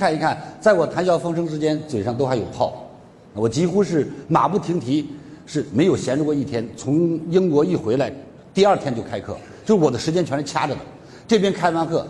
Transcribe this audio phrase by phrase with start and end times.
[0.00, 2.72] 看一看，在我谈笑风生之间，嘴上都还有泡。
[3.34, 5.06] 我几乎是马不停蹄，
[5.44, 6.66] 是没有闲着过一天。
[6.74, 8.10] 从英国一回来，
[8.54, 10.80] 第二天就开课，就我的时间全是掐着的。
[11.28, 12.08] 这边开完课，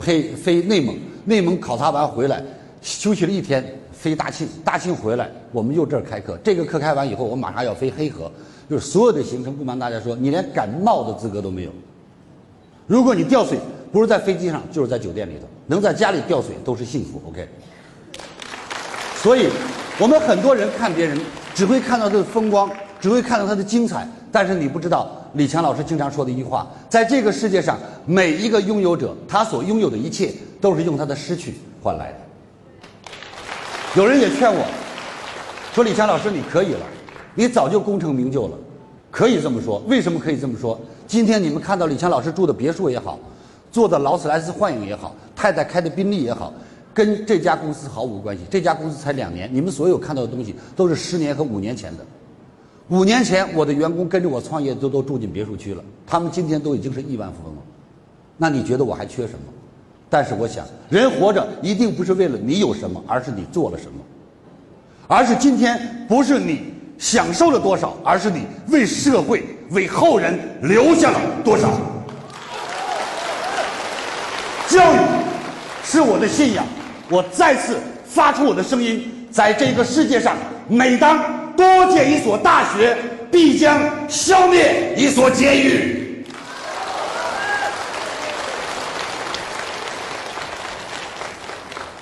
[0.00, 2.42] 飞飞内蒙，内蒙考察完回来，
[2.82, 6.36] 休息了一天，飞大庆，大庆回来，我们又这儿开课。
[6.42, 8.28] 这个课开完以后，我马上要飞黑河，
[8.68, 11.70] 就是所有的行程，不瞒大家说，你连感冒的资格都没有。
[12.88, 13.60] 如果你掉水，
[13.92, 17.22] 不是在飞机上，就是在酒店里头，能在家里吊水都是幸福。
[17.28, 17.48] OK。
[19.22, 19.48] 所以。
[20.00, 21.20] 我们很多人看别人，
[21.56, 27.76] 只会看到他的风光，只会看到他的精彩，但是你不知道李强老师经常说的一句话：在这个世界上，
[28.06, 32.18] 每一个拥有者，他所拥有的一切，都是用他的失去换来的。
[33.96, 34.64] 有人也劝我，
[35.74, 36.86] 说李强老师你可以了，
[37.34, 38.56] 你早就功成名就了，
[39.10, 39.82] 可以这么说。
[39.88, 40.80] 为什么可以这么说？
[41.08, 43.18] 今天你们看到李强老师住的别墅也好，
[43.72, 46.52] 坐的劳斯莱斯幻影也好，太太开的宾利也好。
[46.92, 52.04] 跟这家公司毫无关系，这家公司才两年，你们所有看到的东西都是十年和五年前的。
[52.88, 57.62] 五年前我的员工跟着我创业都都住进别墅区了，他们今天都已经是亿万富翁了。
[58.36, 59.52] 那你觉得我还缺什么？
[60.10, 64.00] 但是我想，人活着一定不是为了你有什么，而是你做了什么，
[65.06, 71.70] 而是今天不是你享受了多少，而是你为社会、为后人留下了多少。
[74.68, 74.98] 教育
[75.90, 76.66] 是我的信仰。
[77.08, 80.36] 我再次发出我的声音，在这个世界上，
[80.68, 82.94] 每当多建一所大学，
[83.32, 86.26] 必将消灭一所监狱。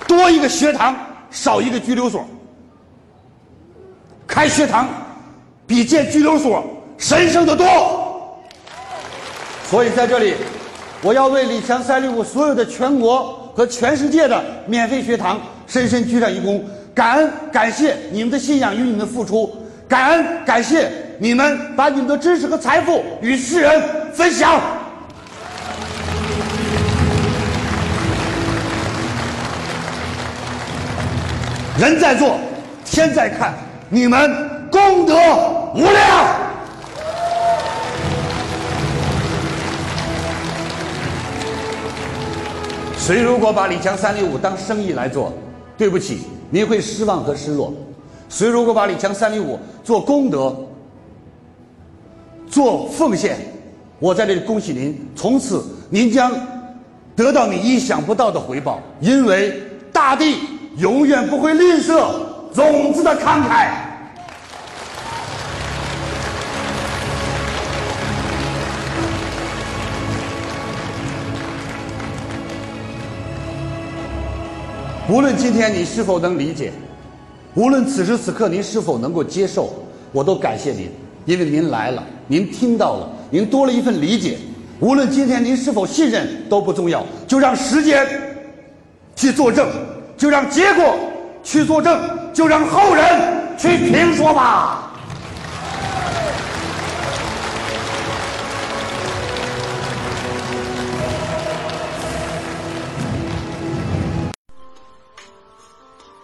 [0.05, 0.93] 多一个学堂，
[1.31, 2.27] 少一个拘留所。
[4.27, 4.89] 开学堂
[5.65, 6.61] 比建拘留所
[6.97, 8.37] 神圣的多。
[9.69, 10.33] 所以在这里，
[11.01, 13.46] 我要为李强三六五所有的全国。
[13.57, 16.61] 和全世界的免费学堂深深鞠上一躬，
[16.93, 19.51] 感恩感谢你们的信仰与你们的付出，
[19.89, 23.81] 感恩感谢你们把你们的知识和财富与世人
[24.13, 24.61] 分享。
[31.79, 32.37] 人在做，
[32.85, 33.55] 天在看，
[33.89, 35.15] 你们功德
[35.73, 36.46] 无量。
[43.07, 45.31] 谁如果把李强三六五当生意来做，
[45.77, 47.73] 对不起，您会失望和失落。
[48.27, 50.53] 谁如果把李强三六五做功德、
[52.49, 53.37] 做奉献，
[53.99, 56.33] 我在这里恭喜您，从此您将
[57.15, 59.57] 得到你意想不到的回报，因为
[59.93, 60.39] 大地
[60.75, 62.09] 永远不会吝啬
[62.53, 63.69] 种子的慷慨。
[75.09, 76.73] 无论今天你是否能理解，
[77.53, 79.73] 无论此时此刻您是否能够接受，
[80.11, 80.89] 我都感谢您，
[81.23, 84.37] 因为您来了，您听到了，您多了一份理解。
[84.81, 88.05] 无论今天您是否信任都不重要，就让时间
[89.15, 89.65] 去作证，
[90.17, 90.93] 就让结果
[91.41, 91.97] 去作证，
[92.33, 93.05] 就让后人
[93.57, 94.86] 去评说吧。